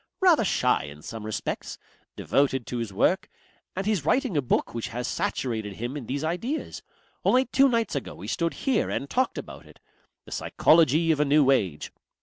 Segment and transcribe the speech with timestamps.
[0.19, 1.77] "Rather shy in some respects.
[2.15, 3.29] Devoted to his work.
[3.75, 6.81] And he's writing a book which has saturated him in these ideas.
[7.23, 9.79] Only two nights ago we stood here and talked about it.
[10.25, 11.91] The Psychology of a New Age.